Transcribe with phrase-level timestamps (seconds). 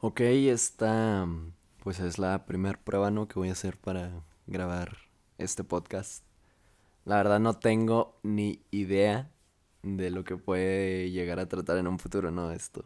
[0.00, 1.26] Ok, esta
[1.82, 3.28] pues es la primera prueba ¿no?
[3.28, 4.98] que voy a hacer para grabar
[5.38, 6.22] este podcast.
[7.06, 9.30] La verdad no tengo ni idea
[9.82, 12.52] de lo que puede llegar a tratar en un futuro, ¿no?
[12.52, 12.84] Esto.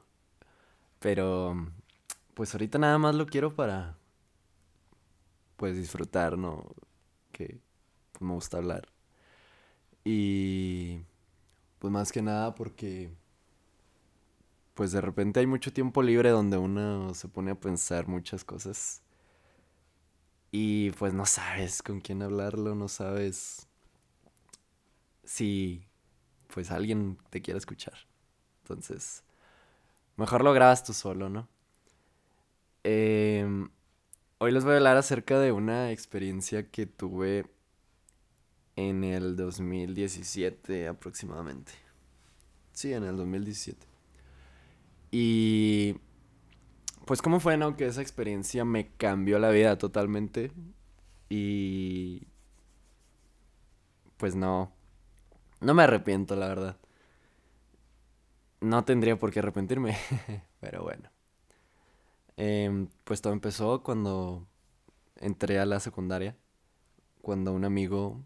[1.00, 1.56] Pero
[2.34, 3.96] pues ahorita nada más lo quiero para
[5.56, 6.64] pues disfrutar, ¿no?
[7.32, 7.58] Que
[8.20, 8.88] me gusta hablar.
[10.04, 11.00] Y
[11.80, 13.10] pues más que nada porque
[14.80, 19.02] pues de repente hay mucho tiempo libre donde uno se pone a pensar muchas cosas.
[20.52, 23.68] Y pues no sabes con quién hablarlo, no sabes
[25.22, 25.86] si
[26.54, 27.92] pues alguien te quiere escuchar.
[28.62, 29.22] Entonces,
[30.16, 31.46] mejor lo grabas tú solo, ¿no?
[32.82, 33.68] Em,
[34.38, 37.44] hoy les voy a hablar acerca de una experiencia que tuve
[38.76, 41.72] en el 2017 aproximadamente.
[42.72, 43.89] Sí, en el 2017.
[45.10, 45.96] Y
[47.06, 47.76] pues cómo fue, ¿no?
[47.76, 50.52] Que esa experiencia me cambió la vida totalmente.
[51.28, 52.28] Y
[54.16, 54.72] pues no,
[55.60, 56.76] no me arrepiento, la verdad.
[58.60, 59.96] No tendría por qué arrepentirme,
[60.60, 61.10] pero bueno.
[62.36, 64.46] Em, pues todo empezó cuando
[65.16, 66.36] entré a la secundaria,
[67.22, 68.22] cuando un amigo,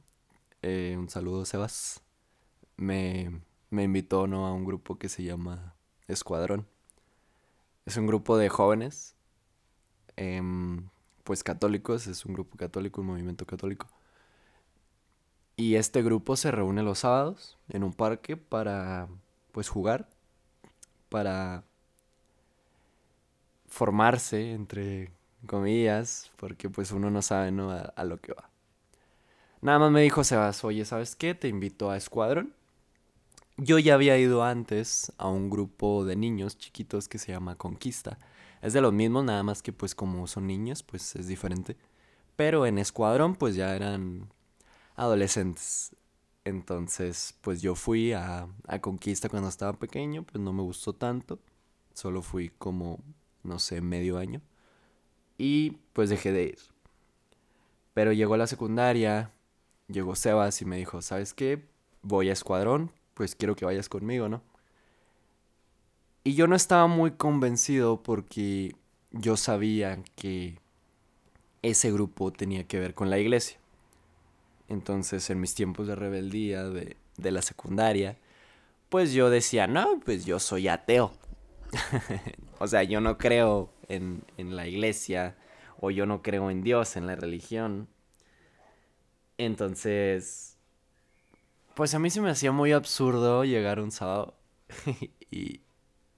[0.62, 2.02] eh, un saludo Sebas,
[2.76, 4.46] me, me invitó ¿no?
[4.46, 5.76] a un grupo que se llama
[6.08, 6.73] Escuadrón.
[7.86, 9.16] Es un grupo de jóvenes,
[10.16, 10.88] em,
[11.24, 13.88] pues católicos, es un grupo católico, un movimiento católico.
[15.56, 19.08] Y este grupo se reúne los sábados en un parque para,
[19.52, 20.08] pues, jugar,
[21.08, 21.64] para
[23.68, 25.10] formarse, entre
[25.46, 27.70] comillas, porque pues uno no sabe, ¿no?
[27.70, 28.50] A, a lo que va.
[29.60, 31.34] Nada más me dijo Sebas, oye, ¿sabes qué?
[31.34, 32.54] Te invito a Escuadrón.
[33.56, 38.19] Yo ya había ido antes a un grupo de niños chiquitos que se llama Conquista.
[38.62, 41.77] Es de los mismos, nada más que pues como son niños, pues es diferente.
[42.36, 44.28] Pero en Escuadrón pues ya eran
[44.97, 45.97] adolescentes.
[46.44, 51.38] Entonces pues yo fui a, a Conquista cuando estaba pequeño, pues no me gustó tanto.
[51.94, 52.98] Solo fui como,
[53.44, 54.42] no sé, medio año.
[55.38, 56.59] Y pues dejé de ir.
[57.94, 59.31] Pero llegó la secundaria,
[59.88, 61.65] llegó Sebas y me dijo, ¿sabes qué?
[62.03, 64.42] Voy a Escuadrón, pues quiero que vayas conmigo, ¿no?
[66.25, 68.75] Y yo no estaba muy convencido porque
[69.10, 70.58] yo sabía que
[71.62, 73.58] ese grupo tenía que ver con la iglesia.
[74.69, 78.16] Entonces, en mis tiempos de rebeldía de, de la secundaria,
[78.88, 81.12] pues yo decía, no, pues yo soy ateo.
[82.58, 85.36] o sea, yo no creo en, en la iglesia
[85.80, 87.88] o yo no creo en Dios, en la religión.
[89.38, 90.53] Entonces,
[91.74, 94.34] pues a mí se me hacía muy absurdo llegar un sábado
[95.30, 95.60] y,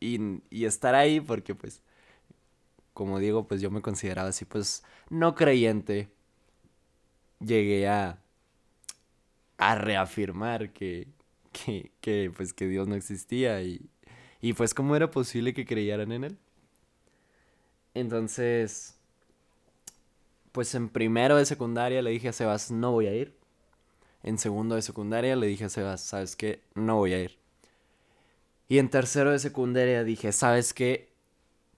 [0.00, 1.82] y, estar ahí porque pues,
[2.94, 6.10] como digo, pues yo me consideraba así pues no creyente.
[7.40, 8.18] Llegué a,
[9.58, 11.08] a reafirmar que,
[11.52, 13.90] que, que, pues que Dios no existía y,
[14.40, 16.38] y pues cómo era posible que creyeran en él.
[17.94, 18.98] Entonces,
[20.52, 23.35] pues en primero de secundaria le dije a Sebas, no voy a ir
[24.22, 26.62] en segundo de secundaria le dije a Sebas, ¿sabes qué?
[26.75, 27.38] No voy a ir.
[28.69, 31.12] Y en tercero de secundaria dije, ¿sabes qué?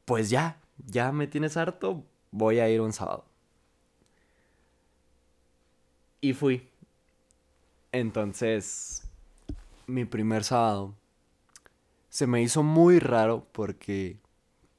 [0.05, 3.25] Pues ya, ya me tienes harto, voy a ir un sábado.
[6.21, 6.67] Y fui.
[7.93, 9.03] Entonces,
[9.87, 10.95] mi primer sábado
[12.09, 14.19] se me hizo muy raro porque,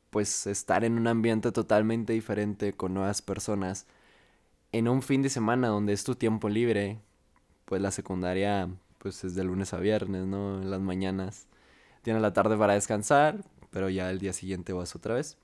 [0.10, 3.86] pues, estar en un ambiente totalmente diferente con nuevas personas,
[4.72, 7.00] en un fin de semana donde es tu tiempo libre,
[7.70, 10.60] pues la secundaria pues es de lunes a viernes, ¿no?
[10.60, 11.46] En las mañanas.
[12.02, 15.38] Tienes la tarde para descansar, pero ya el día siguiente vas otra vez.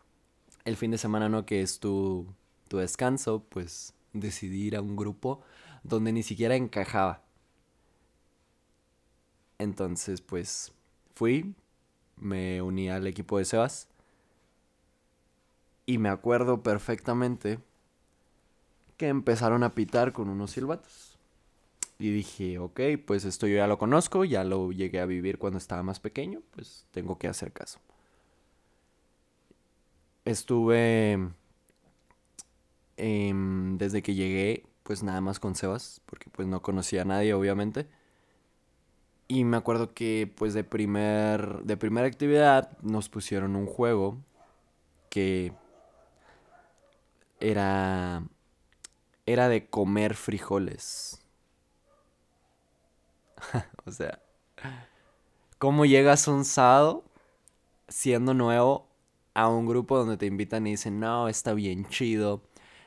[0.65, 1.45] El fin de semana, ¿no?
[1.45, 2.25] Que es tu,
[2.67, 5.41] tu descanso, pues decidí ir a un grupo
[5.83, 7.21] donde ni siquiera encajaba.
[9.59, 10.73] Entonces, pues
[11.13, 11.53] fui,
[12.17, 13.87] me uní al equipo de Sebas.
[15.85, 17.59] Y me acuerdo perfectamente
[18.97, 21.14] que empezaron a pitar con unos silbatos.
[21.97, 25.57] Y dije, ok, pues esto yo ya lo conozco, ya lo llegué a vivir cuando
[25.57, 27.79] estaba más pequeño, pues tengo que hacer caso.
[30.25, 31.29] Estuve
[32.97, 37.33] em, desde que llegué, pues nada más con Sebas, porque pues no conocía a nadie,
[37.33, 37.87] obviamente.
[39.27, 44.17] Y me acuerdo que pues de primer de primera actividad nos pusieron un juego
[45.09, 45.53] que
[47.39, 48.23] era
[49.25, 51.24] era de comer frijoles.
[53.85, 54.21] o sea,
[55.57, 57.03] ¿cómo llegas un sábado
[57.87, 58.87] siendo nuevo
[59.33, 62.43] a un grupo donde te invitan y dicen, no, está bien chido,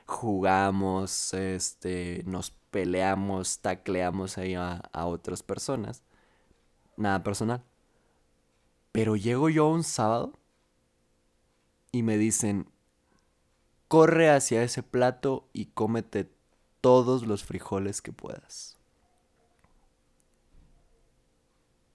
[0.07, 6.03] jugamos, este, nos peleamos, tacleamos ahí a, a otras personas.
[6.97, 7.63] Nada personal.
[8.93, 10.33] Pero llego yo un sábado
[11.93, 12.71] y me dicen,
[13.89, 16.31] corre hacia ese plato y cómete
[16.81, 18.78] todos los frijoles que puedas.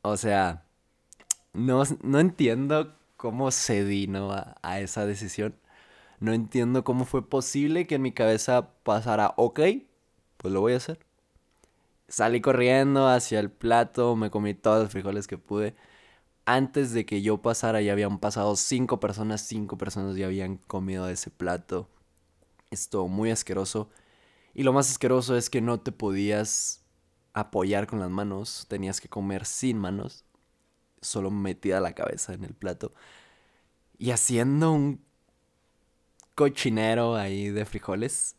[0.04, 0.66] O sea,
[1.54, 4.32] no, no entiendo cómo cedí ¿no?
[4.32, 5.56] a, a esa decisión.
[6.20, 9.62] No entiendo cómo fue posible que en mi cabeza pasara, ok,
[10.38, 11.00] pues lo voy a hacer.
[12.08, 15.76] Salí corriendo hacia el plato, me comí todos los frijoles que pude.
[16.46, 21.10] Antes de que yo pasara ya habían pasado cinco personas, cinco personas ya habían comido
[21.10, 21.90] ese plato.
[22.72, 23.90] Esto muy asqueroso.
[24.54, 26.83] Y lo más asqueroso es que no te podías
[27.34, 30.24] apoyar con las manos, tenías que comer sin manos,
[31.02, 32.94] solo metida la cabeza en el plato.
[33.98, 35.04] Y haciendo un
[36.36, 38.36] cochinero ahí de frijoles.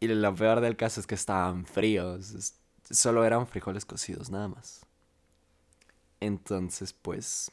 [0.00, 2.54] Y lo peor del caso es que estaban fríos.
[2.90, 4.84] Solo eran frijoles cocidos, nada más.
[6.20, 7.50] Entonces, pues...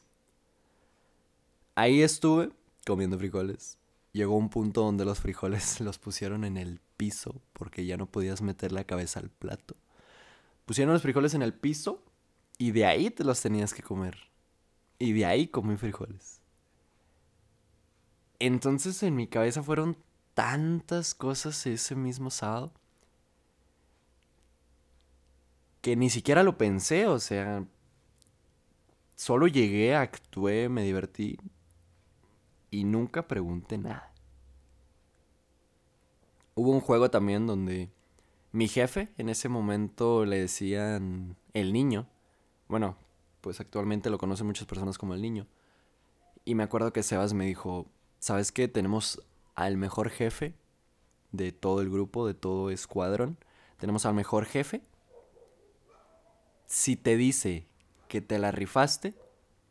[1.76, 2.52] Ahí estuve
[2.86, 3.78] comiendo frijoles.
[4.12, 8.42] Llegó un punto donde los frijoles los pusieron en el piso porque ya no podías
[8.42, 9.76] meter la cabeza al plato.
[10.70, 12.06] Pusieron los frijoles en el piso
[12.60, 14.30] y de ahí te los tenías que comer.
[15.00, 16.44] Y de ahí comí frijoles.
[18.38, 19.98] Entonces en mi cabeza fueron
[20.36, 22.72] tantas cosas ese mismo sábado
[25.82, 27.66] que ni siquiera lo pensé, o sea,
[29.16, 31.40] solo llegué, actué, me divertí
[32.70, 34.14] y nunca pregunté nada.
[36.54, 37.90] Hubo un juego también donde
[38.52, 42.08] mi jefe en ese momento le decían el niño.
[42.68, 42.98] Bueno,
[43.42, 45.48] pues actualmente lo conocen muchas personas como el niño.
[46.46, 47.88] Y me acuerdo que Sebas me dijo,
[48.20, 48.68] ¿sabes qué?
[48.68, 49.22] Tenemos
[49.56, 50.56] al mejor jefe
[51.32, 53.38] de todo el grupo, de todo escuadrón.
[53.78, 54.82] Tenemos al mejor jefe.
[56.66, 57.68] Si te dice
[58.08, 59.14] que te la rifaste,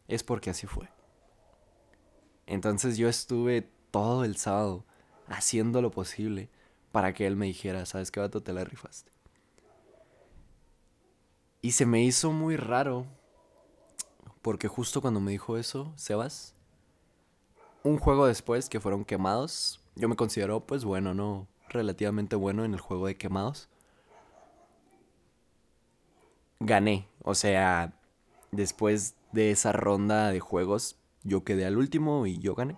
[0.06, 0.88] es porque así fue.
[2.46, 4.84] Entonces yo estuve todo el sábado
[5.26, 6.48] haciendo lo posible
[6.98, 8.42] para que él me dijera, ¿sabes qué, vato?
[8.42, 9.12] Te la rifaste.
[11.62, 13.06] Y se me hizo muy raro,
[14.42, 16.56] porque justo cuando me dijo eso, Sebas,
[17.84, 21.46] un juego después que fueron quemados, yo me considero pues bueno, ¿no?
[21.68, 23.68] Relativamente bueno en el juego de quemados.
[26.58, 27.92] Gané, o sea,
[28.50, 32.76] después de esa ronda de juegos, yo quedé al último y yo gané.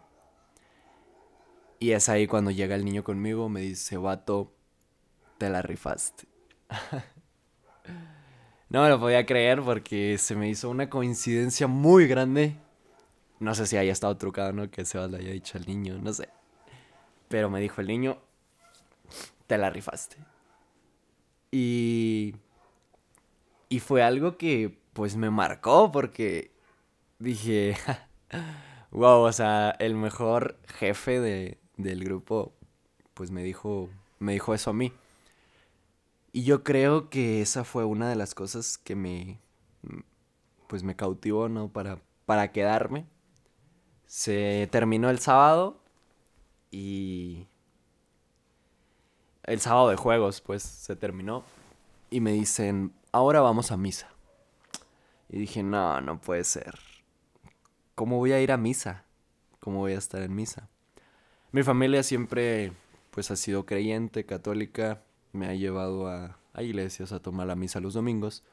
[1.81, 4.53] Y es ahí cuando llega el niño conmigo, me dice, vato,
[5.39, 6.29] te la rifaste.
[8.69, 12.57] no me lo podía creer porque se me hizo una coincidencia muy grande
[13.41, 14.71] no sé si haya estado trucado, ¿no?
[14.71, 16.29] Que Sebas le haya dicho al niño, no sé.
[17.29, 18.19] Pero me dijo el niño,
[19.47, 20.17] te la rifaste.
[21.51, 22.37] Y...
[23.71, 26.51] Y fue algo que pues me marcó porque
[27.19, 27.77] dije,
[28.91, 32.53] wow, o sea, el mejor jefe de, del grupo
[33.15, 33.89] pues me dijo,
[34.19, 34.93] me dijo eso a mí.
[36.33, 39.41] Y yo creo que esa fue una de las cosas que me,
[40.69, 41.69] pues me cautivó, ¿no?
[41.69, 43.07] Para, para quedarme
[44.11, 45.81] se terminó el sábado
[46.73, 47.47] y
[49.45, 51.45] el sábado de juegos, pues se terminó.
[52.11, 54.09] Y me dicen, ahora vamos a misa.
[55.29, 56.81] Y dije, no, no puede ser.
[57.95, 59.05] ¿Cómo voy a ir a misa?
[59.61, 60.69] ¿Cómo voy a estar en misa?
[61.53, 62.73] Mi familia siempre,
[63.11, 65.03] pues ha sido creyente, católica.
[65.33, 68.45] Me ha llevado a, iglesias a tomar la misa los domingos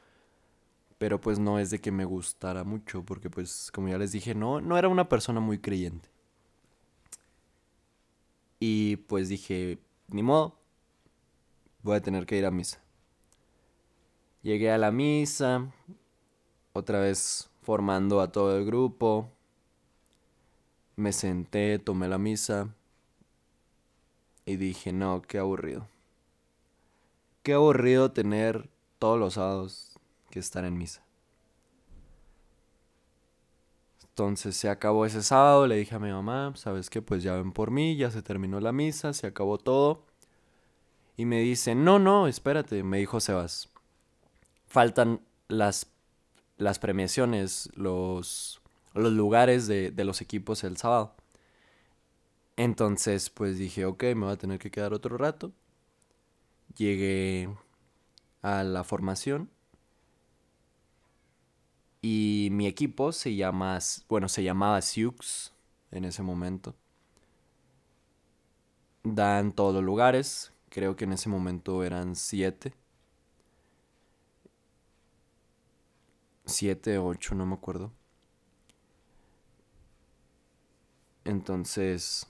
[0.96, 4.34] pero pues no es de que me gustara mucho, porque pues como ya les dije,
[4.34, 6.08] no, no era una persona muy creyente.
[8.58, 9.78] Y pues dije,
[10.08, 10.58] ni modo,
[11.84, 12.80] voy a tener que ir a misa.
[14.42, 15.72] Llegué a la misa,
[16.72, 19.30] otra vez formando a todo el grupo.
[20.96, 22.74] Me senté, tomé la misa
[24.48, 25.86] y dije, no, qué aburrido.
[27.42, 29.98] Qué aburrido tener todos los sábados
[30.30, 31.04] que estar en misa.
[34.02, 37.52] Entonces se acabó ese sábado, le dije a mi mamá, sabes que pues ya ven
[37.52, 40.06] por mí, ya se terminó la misa, se acabó todo.
[41.18, 43.68] Y me dice, no, no, espérate, me dijo Sebas,
[44.66, 45.88] faltan las,
[46.56, 48.62] las premiaciones, los,
[48.94, 51.14] los lugares de, de los equipos el sábado.
[52.58, 55.54] Entonces pues dije, ok, me voy a tener que quedar otro rato.
[56.76, 57.48] Llegué
[58.42, 59.50] a la formación
[62.00, 65.52] y mi equipo se llama, bueno, se llamaba Sioux,
[65.90, 66.74] en ese momento.
[69.02, 72.74] Da en todos los lugares, creo que en ese momento eran siete.
[76.46, 77.92] Siete, ocho, no me acuerdo.
[81.24, 82.26] Entonces,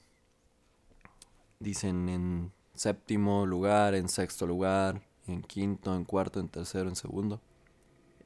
[1.60, 7.40] dicen en séptimo lugar, en sexto lugar, en quinto, en cuarto, en tercero, en segundo.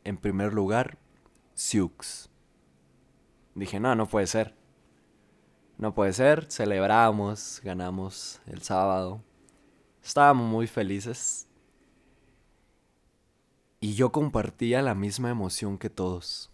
[0.04, 0.98] En primer lugar,
[1.54, 2.30] Siux.
[3.54, 4.54] Dije, no, no puede ser.
[5.78, 9.22] No puede ser, celebramos, ganamos el sábado.
[10.02, 11.48] Estábamos muy felices.
[13.80, 16.50] Y yo compartía la misma emoción que todos.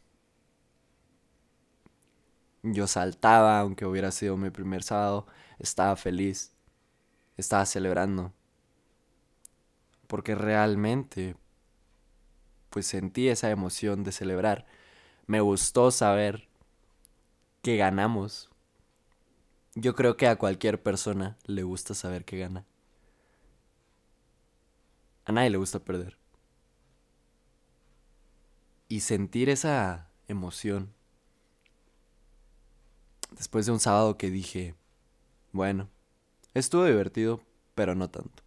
[2.63, 5.27] Yo saltaba, aunque hubiera sido mi primer sábado,
[5.59, 6.58] estaba feliz,
[7.39, 8.35] estaba celebrando.
[10.07, 11.37] Porque realmente,
[12.71, 14.67] pues sentí esa emoción de celebrar.
[15.27, 16.49] Me gustó saber
[17.63, 18.51] que ganamos.
[19.75, 22.67] Yo creo que a cualquier persona le gusta saber que gana.
[25.25, 26.19] A nadie le gusta perder.
[28.89, 30.95] Y sentir esa emoción
[33.33, 34.75] después de un sábado que dije,
[35.53, 35.91] bueno,
[36.55, 37.41] estuvo divertido,
[37.75, 38.43] pero no tanto.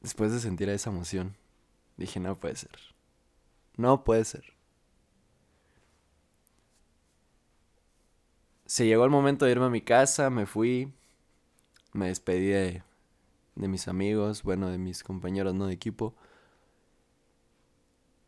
[0.00, 1.36] Después de sentir esa emoción,
[1.96, 2.78] dije, no puede ser.
[3.76, 4.44] No puede ser.
[8.66, 10.92] Se llegó el momento de irme a mi casa, me fui,
[11.92, 12.82] me despedí de,
[13.54, 16.14] mis amigos, bueno, de mis compañeros, no de equipo.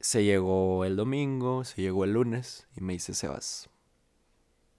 [0.00, 3.68] Se llegó el domingo, se llegó el lunes y me dice Sebas,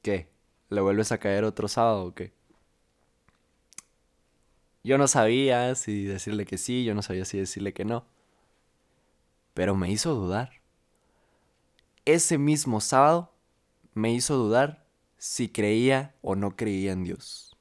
[0.02, 0.30] ¿Qué?
[0.70, 2.34] ¿Le vuelves a caer otro sábado o qué?
[4.84, 8.06] Yo no sabía si decirle que sí, yo no sabía si decirle que no.
[9.54, 10.62] Pero me hizo dudar.
[12.06, 13.32] Ese mismo sábado
[13.94, 14.86] me hizo dudar
[15.18, 17.56] si creía o no creía en Dios.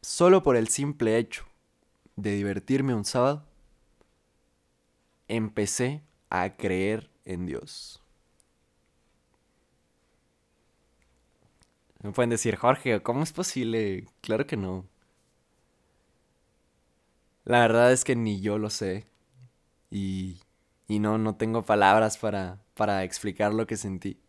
[0.00, 1.44] Solo por el simple hecho
[2.14, 3.44] de divertirme un sábado,
[5.28, 8.05] empecé a creer en Dios.
[12.06, 14.06] Me pueden decir, Jorge, ¿cómo es posible?
[14.20, 14.88] Claro que no.
[17.44, 19.06] La verdad es que ni yo lo sé.
[19.90, 20.40] Y,
[20.88, 24.20] y no, no tengo palabras para, para explicar lo que sentí.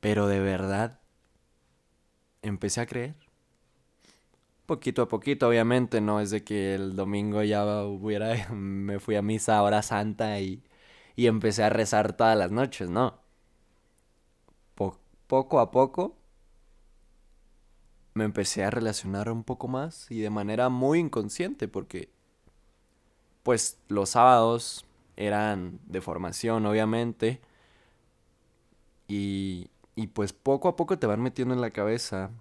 [0.00, 1.00] Pero de verdad,
[2.42, 3.14] empecé a creer.
[4.66, 9.22] Poquito a poquito, obviamente, no es de que el domingo ya hubiera, me fui a
[9.22, 10.62] misa a hora santa y,
[11.16, 13.18] y empecé a rezar todas las noches, no
[15.30, 16.16] poco a poco
[18.14, 22.10] me empecé a relacionar un poco más y de manera muy inconsciente porque
[23.44, 24.84] pues los sábados
[25.16, 27.40] eran de formación obviamente
[29.06, 32.32] y, y pues poco a poco te van metiendo en la cabeza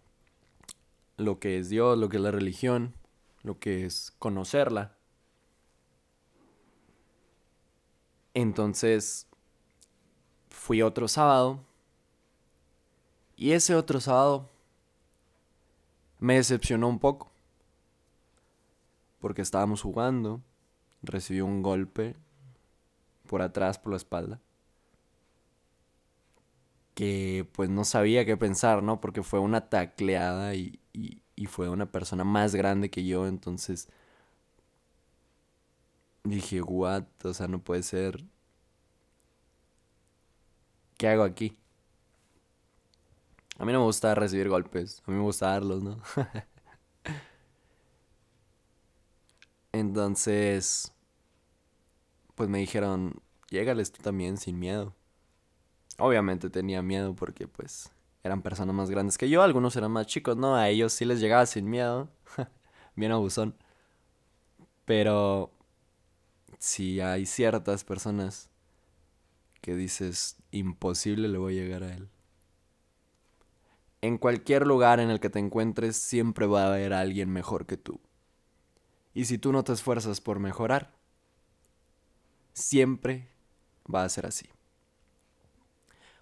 [1.17, 2.95] lo que es Dios, lo que es la religión,
[3.43, 4.95] lo que es conocerla.
[8.33, 9.27] Entonces
[10.49, 11.68] fui otro sábado
[13.39, 14.49] y ese otro sábado
[16.19, 17.31] me decepcionó un poco.
[19.19, 20.41] Porque estábamos jugando,
[21.01, 22.17] recibí un golpe
[23.27, 24.41] por atrás, por la espalda.
[26.95, 28.99] Que pues no sabía qué pensar, ¿no?
[28.99, 33.87] Porque fue una tacleada y, y fue una persona más grande que yo, entonces
[36.25, 38.25] dije, what, o sea, no puede ser.
[40.97, 41.57] ¿Qué hago aquí?
[43.59, 46.01] A mí no me gusta recibir golpes, a mí me gusta darlos, ¿no?
[49.73, 50.93] Entonces,
[52.35, 54.95] pues me dijeron, llégales tú también sin miedo.
[55.97, 57.91] Obviamente tenía miedo porque pues
[58.23, 60.55] eran personas más grandes que yo, algunos eran más chicos, ¿no?
[60.55, 62.09] A ellos sí les llegaba sin miedo,
[62.95, 63.55] bien abusón.
[64.85, 65.51] Pero
[66.59, 68.49] si hay ciertas personas
[69.61, 72.09] que dices, imposible le voy a llegar a él
[74.01, 77.77] en cualquier lugar en el que te encuentres siempre va a haber alguien mejor que
[77.77, 77.99] tú.
[79.13, 80.93] Y si tú no te esfuerzas por mejorar,
[82.53, 83.29] siempre
[83.93, 84.47] va a ser así.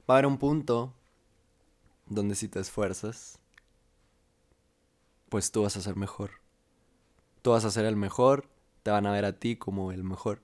[0.09, 0.93] Va a haber un punto
[2.05, 3.39] donde si te esfuerzas,
[5.29, 6.31] pues tú vas a ser mejor.
[7.41, 8.49] Tú vas a ser el mejor,
[8.83, 10.41] te van a ver a ti como el mejor.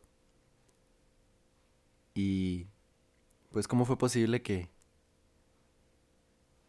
[2.13, 2.67] Y
[3.51, 4.72] pues cómo fue posible que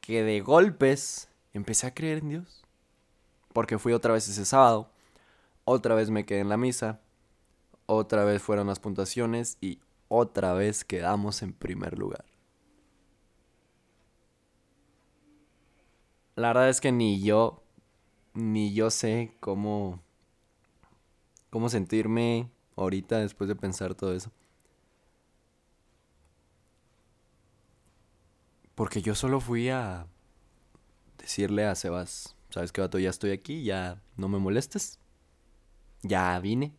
[0.05, 2.63] que de golpes empecé a creer en Dios.
[3.55, 4.91] Porque fui otra vez ese sábado,
[5.65, 7.01] otra vez me quedé en la misa,
[7.87, 12.25] otra vez fueron las puntuaciones y otra vez quedamos en primer lugar.
[16.37, 17.63] La verdad es que ni yo,
[18.35, 20.03] ni yo sé cómo,
[21.49, 24.31] cómo sentirme ahorita después de pensar todo eso.
[28.75, 30.07] Porque yo solo fui a
[31.19, 32.99] decirle a Sebas, ¿sabes qué, vato?
[32.99, 34.99] Ya estoy aquí, ya no me molestes.
[36.03, 36.75] Ya vine.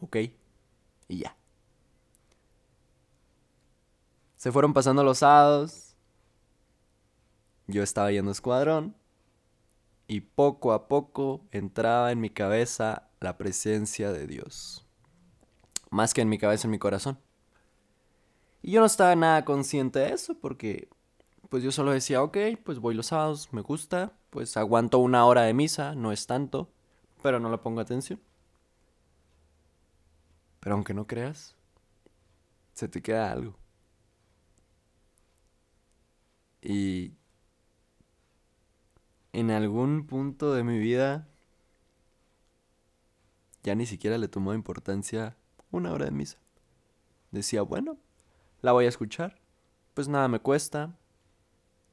[0.00, 0.16] Ok.
[1.08, 1.36] Y ya.
[4.36, 5.96] Se fueron pasando los sábados.
[7.66, 8.96] Yo estaba yendo a escuadrón.
[10.08, 14.86] Y poco a poco entraba en mi cabeza la presencia de Dios.
[15.90, 17.18] Más que en mi cabeza, en mi corazón.
[18.62, 20.88] Y yo no estaba nada consciente de eso porque
[21.48, 25.42] pues yo solo decía, ok, pues voy los sábados, me gusta, pues aguanto una hora
[25.42, 26.70] de misa, no es tanto,
[27.22, 28.20] pero no le pongo atención.
[30.60, 31.56] Pero aunque no creas,
[32.72, 33.56] se te queda algo.
[36.60, 37.14] Y
[39.32, 41.28] en algún punto de mi vida
[43.62, 45.36] ya ni siquiera le tomó importancia
[45.70, 46.38] una hora de misa.
[47.30, 47.98] Decía, bueno,
[48.62, 49.40] la voy a escuchar,
[49.94, 50.96] pues nada me cuesta,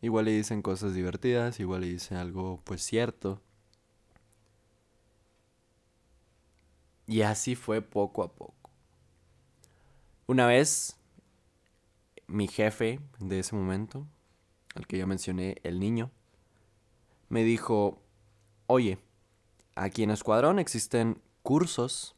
[0.04, 3.42] Igual le dicen cosas divertidas, igual le dicen algo pues cierto.
[7.08, 8.70] Y así fue poco a poco.
[10.28, 10.98] Una vez,
[12.28, 14.06] mi jefe de ese momento,
[14.76, 16.12] al que ya mencioné, el niño,
[17.30, 18.02] me dijo,
[18.68, 18.98] oye,
[19.74, 22.18] aquí en Escuadrón existen cursos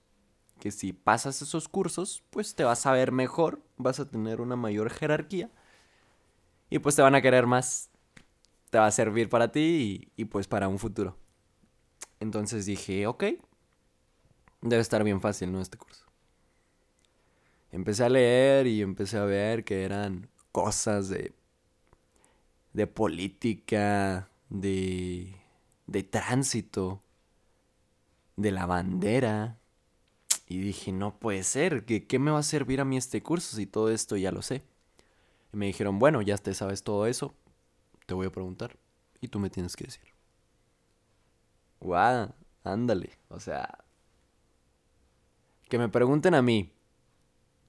[0.60, 4.56] que si pasas esos cursos, pues te vas a ver mejor, vas a tener una
[4.56, 5.52] mayor jerarquía
[6.70, 7.90] y pues te van a querer más.
[8.70, 11.18] Te va a servir para ti y, pues para un futuro.
[12.20, 13.24] Entonces dije, ok,
[14.62, 15.62] debe estar bien fácil, ¿no?
[15.62, 16.06] Este curso.
[17.72, 21.34] Empecé a leer y empecé a ver que eran cosas de,
[22.74, 25.36] de política, de,
[25.88, 27.04] de tránsito,
[28.36, 29.60] de la bandera.
[30.48, 33.56] Y dije, no puede ser, ¿qué, ¿qué me va a servir a mí este curso
[33.56, 34.64] si todo esto ya lo sé?
[35.56, 37.34] Me dijeron, bueno, ya te sabes todo eso,
[38.06, 38.78] te voy a preguntar
[39.22, 40.04] y tú me tienes que decir.
[41.80, 43.86] Guau, ándale, o sea,
[45.70, 46.74] que me pregunten a mí,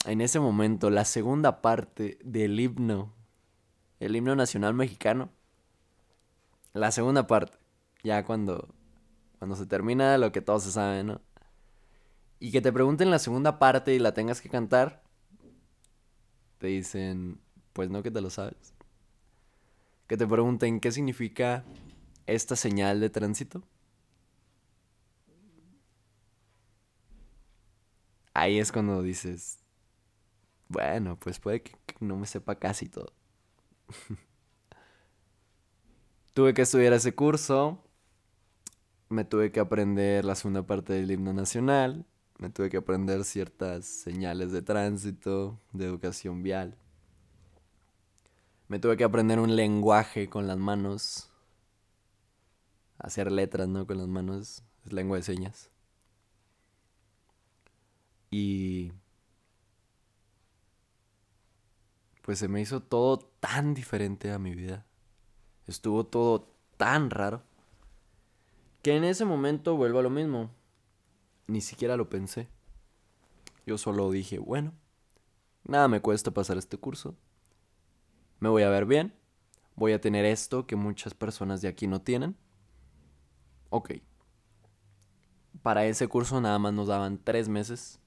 [0.05, 3.15] en ese momento, la segunda parte del himno,
[4.01, 5.31] el himno nacional mexicano,
[6.73, 7.57] la segunda parte,
[8.03, 8.69] ya cuando,
[9.39, 11.21] cuando se termina lo que todos se saben, ¿no?
[12.41, 15.03] Y que te pregunten la segunda parte y la tengas que cantar,
[16.59, 17.41] te dicen,
[17.77, 18.73] pues no que te lo sabes.
[20.07, 21.63] Que te pregunten qué significa
[22.25, 23.63] esta señal de tránsito.
[28.33, 29.59] Ahí es cuando dices,
[30.69, 33.13] bueno, pues puede que no me sepa casi todo.
[36.33, 37.85] tuve que estudiar ese curso,
[39.11, 42.07] me tuve que aprender la segunda parte del himno nacional,
[42.39, 46.79] me tuve que aprender ciertas señales de tránsito, de educación vial.
[48.69, 51.31] Me tuve que aprender un lenguaje con las manos.
[52.99, 53.87] Hacer letras, ¿no?
[53.87, 54.63] Con las manos.
[54.85, 55.71] Es lengua de señas.
[58.31, 58.93] Y...
[62.23, 64.85] Pues se me hizo todo tan diferente a mi vida.
[65.69, 67.45] Estuvo todo tan raro.
[68.83, 70.51] Que en ese momento vuelvo a lo mismo.
[71.47, 72.49] Ni siquiera lo pensé.
[73.65, 74.73] Yo solo dije, bueno,
[75.63, 77.17] nada me cuesta pasar este curso
[78.39, 79.15] me voy a ver bien,
[79.77, 82.37] voy a tener esto que muchas personas de aquí no tienen.
[83.71, 83.93] Ok.
[85.63, 87.99] Para ese curso nada más nos daban tres meses.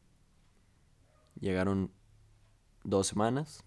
[1.40, 1.92] Llegaron
[2.84, 3.64] dos semanas.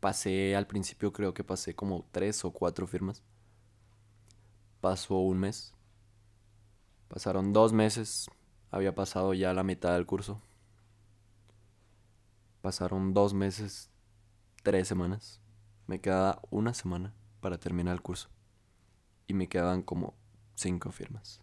[0.00, 3.22] Pasé al principio creo que pasé como tres o cuatro firmas.
[4.80, 5.74] Pasó un mes.
[7.08, 8.28] Pasaron dos meses.
[8.70, 10.40] Había pasado ya la mitad del curso.
[12.62, 13.90] Pasaron dos meses,
[14.62, 15.40] tres semanas
[15.86, 18.28] me quedaba una semana para terminar el curso.
[19.26, 20.14] Y me quedaban como
[20.54, 21.40] cinco firmas.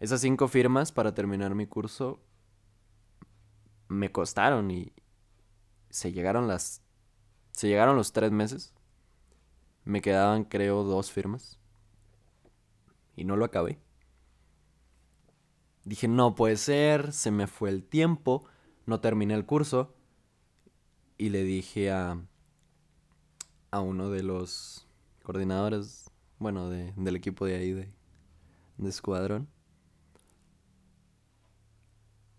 [0.00, 2.20] Esas cinco firmas para terminar mi curso
[3.88, 4.92] me costaron y
[5.90, 6.82] se llegaron las
[7.52, 8.72] se llegaron los tres meses.
[9.84, 11.58] Me quedaban creo dos firmas.
[13.16, 13.80] Y no lo acabé.
[15.84, 18.44] Dije, no puede ser, se me fue el tiempo,
[18.86, 19.94] no terminé el curso.
[21.16, 22.20] Y le dije a,
[23.70, 24.86] a uno de los
[25.22, 27.92] coordinadores, bueno, de, del equipo de ahí, de,
[28.78, 29.48] de escuadrón.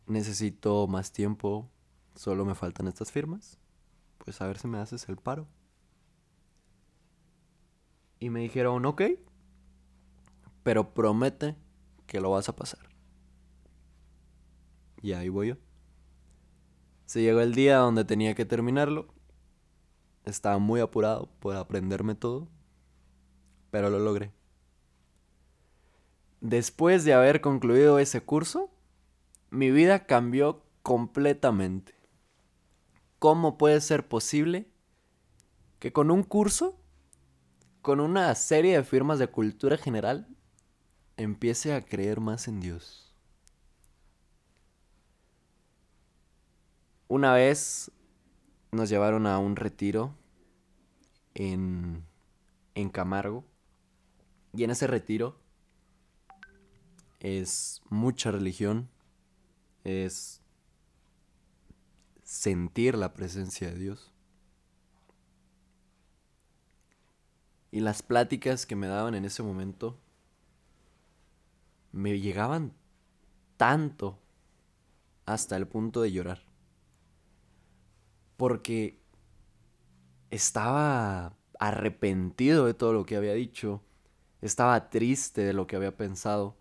[0.08, 1.70] Necesito más tiempo,
[2.16, 3.60] solo me faltan estas firmas,
[4.18, 5.48] pues a ver si me haces el paro.
[8.20, 9.04] Y me dijeron, ok,
[10.64, 11.56] pero promete
[12.06, 12.90] que lo vas a pasar.
[15.02, 15.56] Y ahí voy yo.
[17.06, 19.08] Se llegó el día donde tenía que terminarlo.
[20.30, 22.48] Estaba muy apurado por aprenderme todo,
[23.72, 24.32] pero lo logré.
[26.42, 28.70] Después de haber concluido ese curso,
[29.50, 31.94] mi vida cambió completamente.
[33.18, 34.72] ¿Cómo puede ser posible
[35.80, 36.80] que con un curso,
[37.82, 40.28] con una serie de firmas de cultura general,
[41.18, 43.14] empiece a creer más en Dios?
[47.10, 47.92] Una vez
[48.72, 50.14] nos llevaron a un retiro
[51.40, 52.04] en,
[52.76, 53.46] en Camargo
[54.54, 55.40] y en ese retiro
[57.22, 58.90] es mucha religión,
[59.86, 60.42] es
[62.24, 64.12] sentir la presencia de Dios.
[67.72, 69.98] Y las pláticas que me daban en ese momento
[71.94, 72.74] me llegaban
[73.56, 74.20] tanto
[75.26, 76.44] hasta el punto de llorar.
[78.36, 78.99] Porque
[80.30, 83.84] estaba arrepentido de todo lo que había dicho,
[84.42, 86.60] estaba triste de lo que había pensado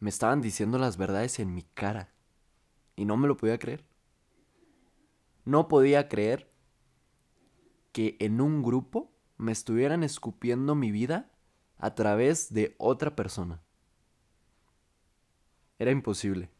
[0.00, 2.12] me estaban diciendo las verdades en mi cara.
[2.96, 3.84] Y no me lo podía creer.
[5.44, 6.52] No podía creer
[7.92, 11.30] que en un grupo me estuvieran escupiendo mi vida
[11.78, 13.62] a través de otra persona.
[15.78, 16.50] Era imposible.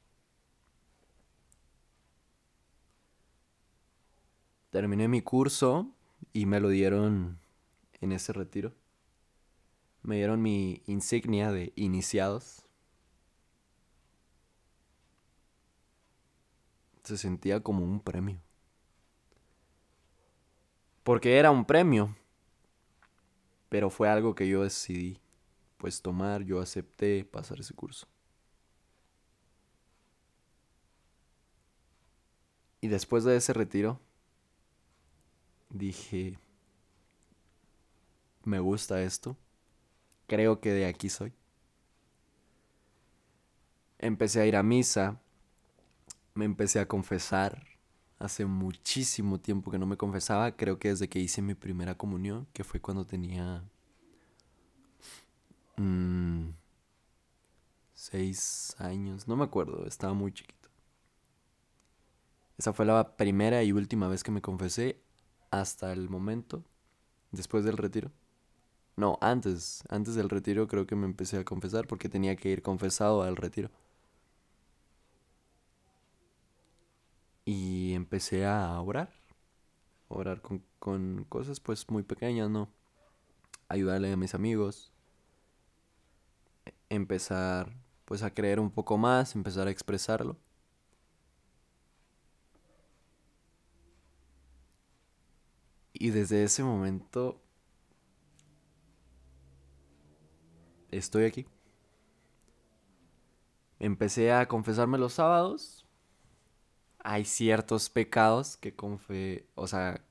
[4.70, 5.90] Terminé mi curso
[6.32, 7.38] y me lo dieron
[8.00, 8.74] en ese retiro.
[10.02, 12.68] Me dieron mi insignia de iniciados.
[17.08, 18.38] se sentía como un premio.
[21.02, 22.14] Porque era un premio,
[23.70, 25.18] pero fue algo que yo decidí
[25.78, 28.06] pues tomar, yo acepté pasar ese curso.
[32.80, 34.00] Y después de ese retiro,
[35.70, 36.38] dije,
[38.44, 39.36] me gusta esto,
[40.26, 41.32] creo que de aquí soy.
[43.98, 45.20] Empecé a ir a misa,
[46.34, 47.66] me empecé a confesar.
[48.18, 52.48] Hace muchísimo tiempo que no me confesaba, creo que desde que hice mi primera comunión,
[52.52, 53.62] que fue cuando tenía
[55.76, 56.48] mm,
[57.94, 60.68] seis años, no me acuerdo, estaba muy chiquito.
[62.56, 65.00] Esa fue la primera y última vez que me confesé
[65.50, 66.64] hasta el momento,
[67.32, 68.10] después del retiro.
[68.96, 72.62] No, antes, antes del retiro creo que me empecé a confesar porque tenía que ir
[72.62, 73.70] confesado al retiro.
[77.44, 79.10] Y empecé a orar.
[80.08, 82.68] Orar con, cosas pues muy pequeñas, ¿no?
[83.68, 84.92] Ayudarle a mis amigos.
[86.88, 87.72] Empezar
[88.04, 90.36] pues a creer un poco más, empezar a expresarlo.
[95.98, 97.40] Y desde ese momento
[100.90, 101.46] estoy aquí.
[103.78, 105.88] Empecé a confesarme los sábados
[107.08, 110.04] hay ciertos pecados que confe o sea,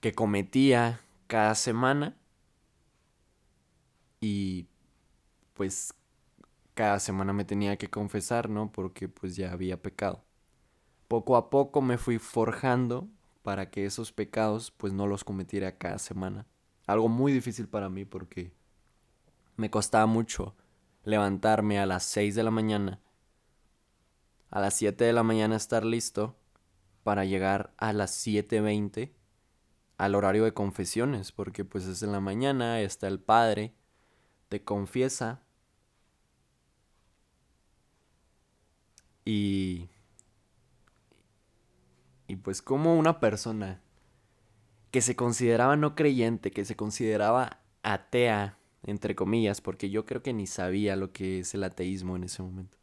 [0.00, 2.16] que cometía cada semana
[4.20, 4.68] y
[5.54, 5.94] pues
[6.74, 8.72] cada semana me tenía que confesar, ¿no?
[8.72, 10.24] Porque pues ya había pecado.
[11.08, 13.08] Poco a poco me fui forjando
[13.42, 16.46] para que esos pecados pues no los cometiera cada semana.
[16.86, 18.52] Algo muy difícil para mí porque
[19.56, 20.54] me costaba mucho
[21.04, 23.00] levantarme a las 6 de la mañana
[24.50, 26.36] a las 7 de la mañana estar listo
[27.02, 29.12] para llegar a las 7.20
[29.96, 33.74] al horario de confesiones, porque pues es en la mañana, está el padre,
[34.48, 35.42] te confiesa
[39.24, 39.88] y...
[42.30, 43.82] Y pues como una persona
[44.92, 50.32] que se consideraba no creyente, que se consideraba atea, entre comillas, porque yo creo que
[50.32, 52.78] ni sabía lo que es el ateísmo en ese momento.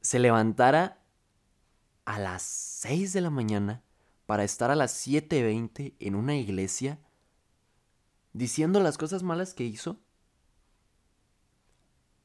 [0.00, 0.98] se levantara
[2.06, 3.82] a las 6 de la mañana
[4.24, 6.98] para estar a las 7.20 en una iglesia
[8.32, 10.00] diciendo las cosas malas que hizo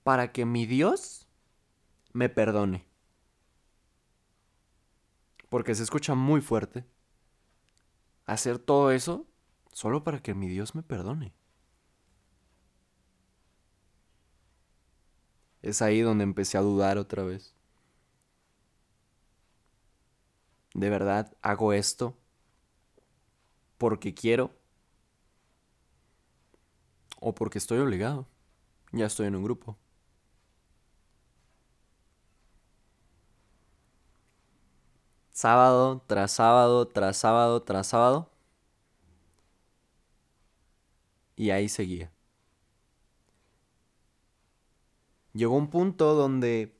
[0.04, 1.25] para que mi Dios
[2.16, 2.86] me perdone.
[5.50, 6.86] Porque se escucha muy fuerte.
[8.28, 9.26] Hacer todo eso
[9.72, 11.34] solo para que mi Dios me perdone.
[15.62, 17.54] Es ahí donde empecé a dudar otra vez.
[20.76, 22.16] ¿De verdad hago esto
[23.78, 24.52] porque quiero?
[27.20, 28.28] ¿O porque estoy obligado?
[28.94, 29.78] Ya estoy en un grupo.
[35.36, 38.30] Sábado tras sábado, tras sábado, tras sábado.
[41.36, 42.10] Y ahí seguía.
[45.34, 46.74] Llegó un punto donde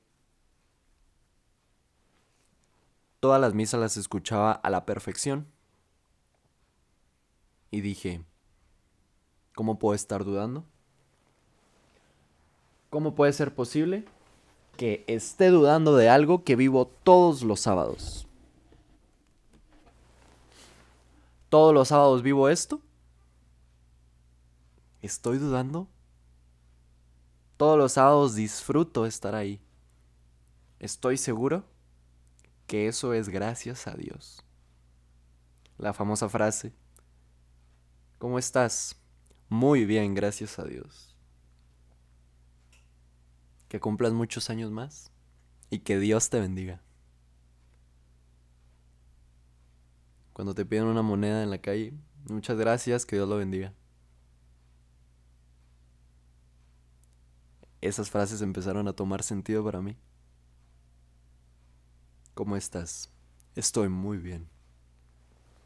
[3.20, 5.46] todas las misas las escuchaba a la perfección.
[7.70, 8.24] Y dije,
[9.54, 10.64] ¿cómo puedo estar dudando?
[12.88, 14.06] ¿Cómo puede ser posible
[14.78, 18.25] que esté dudando de algo que vivo todos los sábados?
[21.48, 22.82] ¿Todos los sábados vivo esto?
[25.00, 25.88] ¿Estoy dudando?
[27.56, 29.60] Todos los sábados disfruto estar ahí.
[30.78, 31.64] Estoy seguro
[32.66, 34.42] que eso es gracias a Dios.
[35.78, 36.74] La famosa frase,
[38.18, 38.96] ¿cómo estás?
[39.48, 41.16] Muy bien, gracias a Dios.
[43.68, 45.12] Que cumplas muchos años más
[45.70, 46.82] y que Dios te bendiga.
[50.36, 51.94] Cuando te piden una moneda en la calle,
[52.28, 53.72] muchas gracias, que Dios lo bendiga.
[57.80, 59.96] esas frases empezaron a tomar sentido para mí.
[62.34, 63.08] ¿Cómo estás?
[63.54, 64.46] Estoy muy bien.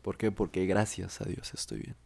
[0.03, 0.31] ¿Por qué?
[0.31, 1.97] Porque gracias a Dios estoy bien.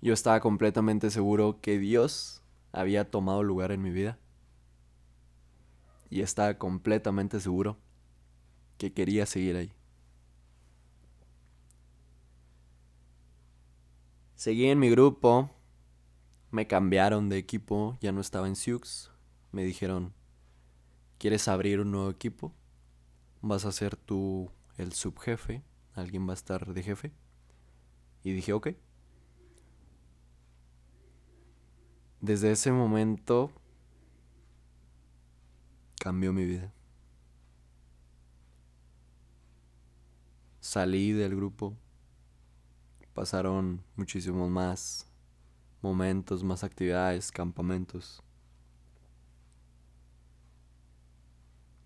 [0.00, 4.18] Yo estaba completamente seguro que Dios había tomado lugar en mi vida.
[6.10, 7.78] Y estaba completamente seguro
[8.78, 9.77] que quería seguir ahí.
[14.38, 15.50] Seguí en mi grupo,
[16.52, 19.10] me cambiaron de equipo, ya no estaba en Sioux.
[19.50, 20.14] Me dijeron,
[21.18, 22.54] ¿quieres abrir un nuevo equipo?
[23.40, 27.12] Vas a ser tú el subjefe, alguien va a estar de jefe.
[28.22, 28.68] Y dije, ok.
[32.20, 33.50] Desde ese momento
[35.98, 36.72] cambió mi vida.
[40.60, 41.76] Salí del grupo,
[43.18, 45.10] pasaron muchísimos más
[45.82, 48.22] momentos, más actividades, campamentos.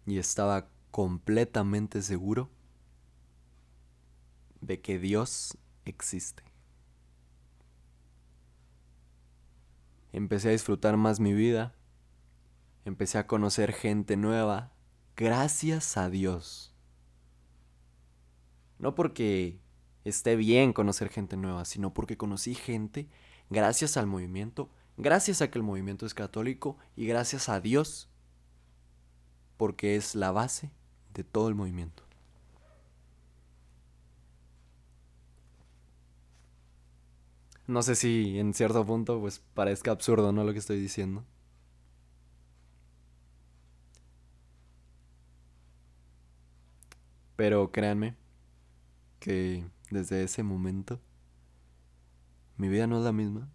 [0.05, 2.51] Y estaba completamente seguro
[4.61, 6.43] de que Dios existe.
[10.13, 11.75] Empecé a disfrutar más mi vida,
[12.85, 14.75] empecé a conocer gente nueva,
[15.17, 16.75] gracias a Dios.
[18.79, 19.62] No porque
[20.05, 23.09] esté bien conocer gente nueva, sino porque conocí gente
[23.51, 28.09] gracias al movimiento, gracias a que el movimiento es católico y gracias a Dios,
[29.57, 30.71] porque es la base
[31.15, 32.03] de todo el movimiento.
[37.67, 40.45] No sé si en cierto punto pues parezca absurdo, ¿no?
[40.45, 41.25] Lo que estoy diciendo.
[47.37, 48.15] Pero créanme
[49.21, 51.01] que desde ese momento
[52.57, 53.49] mi vida no es la misma.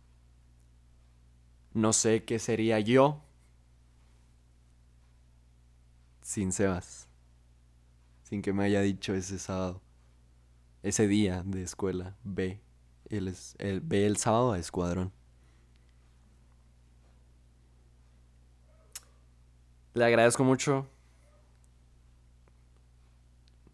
[1.73, 3.23] No sé qué sería yo
[6.21, 7.07] sin Sebas.
[8.23, 9.81] Sin que me haya dicho ese sábado.
[10.83, 12.17] Ese día de escuela.
[12.23, 12.59] Ve.
[13.09, 15.13] El, el, ve el sábado a Escuadrón.
[19.93, 20.85] Le agradezco mucho.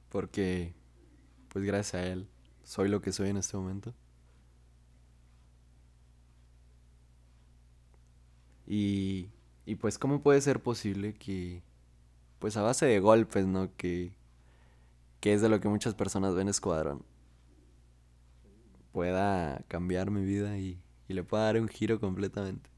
[0.10, 0.76] Porque,
[1.50, 2.30] pues gracias a él,
[2.64, 3.94] soy lo que soy en este momento.
[8.68, 9.30] Y,
[9.66, 11.62] y pues cómo puede ser posible que,
[12.40, 13.76] pues a base de golpes, ¿no?
[13.78, 14.14] Que,
[15.20, 17.04] que es de lo que muchas personas ven Escuadrón,
[18.92, 22.70] pueda cambiar mi vida y, y le pueda dar un giro completamente.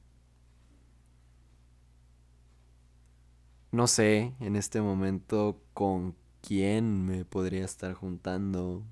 [3.72, 8.84] No sé en este momento con quién me podría estar juntando,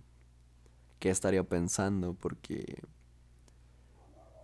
[1.04, 2.82] qué estaría pensando, porque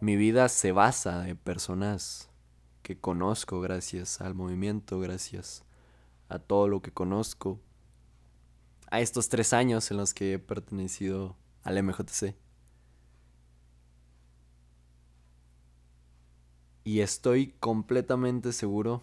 [0.01, 2.29] mi vida se basa en personas
[2.83, 5.63] que conozco gracias al movimiento, gracias
[6.27, 7.61] a todo lo que conozco,
[8.91, 12.35] a estos tres años en los que he pertenecido al MJC.
[16.83, 19.01] Y estoy completamente seguro,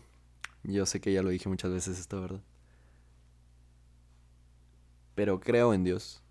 [0.63, 2.43] yo sé que ya lo dije muchas veces esto, ¿verdad?
[5.15, 6.23] Pero creo en Dios.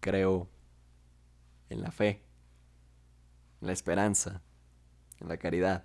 [0.00, 0.48] Creo
[1.68, 2.22] en la fe,
[3.60, 4.42] en la esperanza
[5.20, 5.84] en la caridad.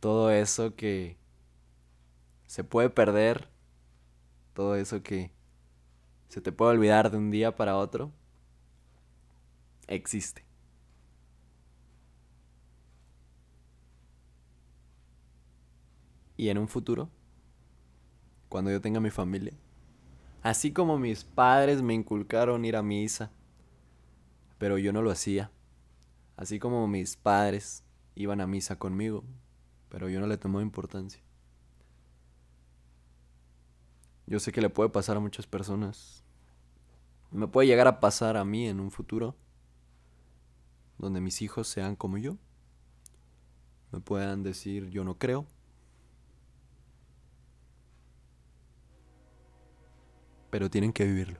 [0.00, 1.18] Todo eso que
[2.46, 3.48] se puede perder,
[4.54, 5.32] todo eso que
[6.28, 8.12] se te puede olvidar de un día para otro,
[9.88, 10.44] existe.
[16.36, 17.10] Y en un futuro,
[18.56, 19.52] cuando yo tenga mi familia,
[20.40, 23.30] así como mis padres me inculcaron ir a misa,
[24.56, 25.50] pero yo no lo hacía,
[26.38, 29.24] así como mis padres iban a misa conmigo,
[29.90, 31.20] pero yo no le tomé importancia.
[34.26, 36.24] Yo sé que le puede pasar a muchas personas.
[37.30, 39.36] Me puede llegar a pasar a mí en un futuro
[40.96, 42.38] donde mis hijos sean como yo.
[43.92, 45.44] Me puedan decir yo no creo.
[50.56, 51.38] Pero tienen que vivirlo.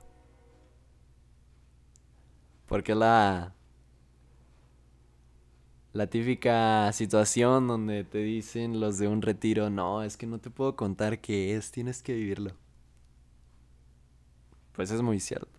[2.67, 3.55] Porque la
[5.91, 10.51] la típica situación donde te dicen los de un retiro, no, es que no te
[10.51, 12.51] puedo contar qué es, tienes que vivirlo.
[14.73, 15.49] Pues es muy cierto.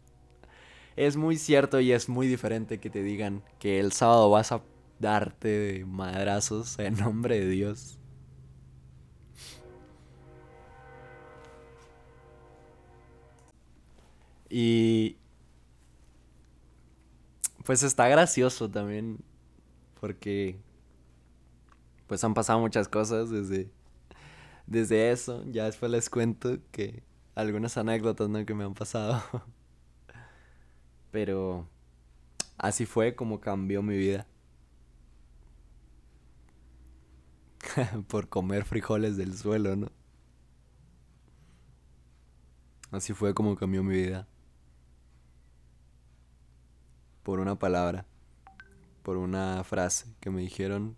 [0.95, 4.63] Es muy cierto y es muy diferente que te digan que el sábado vas a
[5.01, 7.98] darte de madrazos en nombre de Dios.
[14.51, 15.17] Y
[17.65, 19.19] pues está gracioso también
[20.01, 20.59] porque
[22.07, 23.71] pues han pasado muchas cosas desde
[24.69, 27.03] desde eso, ya después les cuento que
[27.35, 28.45] algunas anécdotas ¿no?
[28.45, 29.23] que me han pasado.
[31.11, 31.67] Pero
[32.59, 34.27] así fue como cambió mi vida.
[38.09, 39.91] Por comer frijoles del suelo, ¿no?
[42.91, 44.27] Así fue como cambió mi vida.
[47.29, 48.07] Por una palabra,
[49.03, 50.97] por una frase que me dijeron,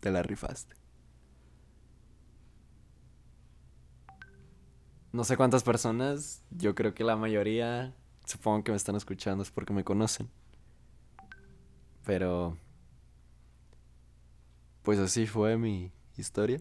[0.00, 0.76] te la rifaste.
[5.12, 7.92] no sé cuántas personas, yo creo que la mayoría,
[8.24, 10.30] supongo que me están escuchando es porque me conocen.
[12.06, 12.56] Pero,
[14.84, 16.60] pues así fue mi historia.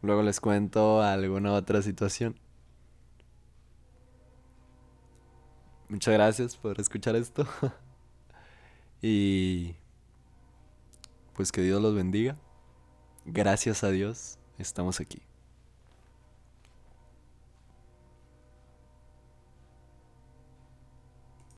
[0.00, 2.38] Luego les cuento alguna otra situación.
[5.94, 7.46] Muchas gracias por escuchar esto.
[9.00, 9.76] y
[11.34, 12.36] pues que Dios los bendiga.
[13.24, 15.22] Gracias a Dios estamos aquí.